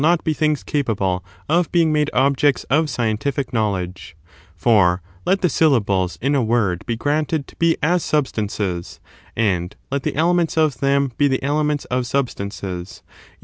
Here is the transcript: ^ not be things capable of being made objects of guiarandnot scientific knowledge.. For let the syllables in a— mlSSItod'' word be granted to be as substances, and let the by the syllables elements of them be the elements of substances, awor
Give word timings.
^ 0.01 0.03
not 0.03 0.23
be 0.23 0.33
things 0.33 0.63
capable 0.63 1.23
of 1.47 1.71
being 1.71 1.93
made 1.93 2.09
objects 2.11 2.63
of 2.71 2.85
guiarandnot 2.85 2.89
scientific 2.89 3.53
knowledge.. 3.53 4.17
For 4.55 5.03
let 5.27 5.41
the 5.41 5.47
syllables 5.47 6.17
in 6.23 6.33
a— 6.33 6.39
mlSSItod'' 6.43 6.47
word 6.47 6.85
be 6.87 6.95
granted 6.95 7.45
to 7.47 7.55
be 7.57 7.77
as 7.83 8.03
substances, 8.03 8.99
and 9.35 9.75
let 9.91 10.01
the 10.01 10.09
by 10.09 10.13
the 10.13 10.17
syllables 10.17 10.19
elements 10.41 10.57
of 10.75 10.79
them 10.79 11.11
be 11.19 11.27
the 11.27 11.43
elements 11.43 11.85
of 11.85 12.07
substances, 12.07 13.03
awor 13.05 13.37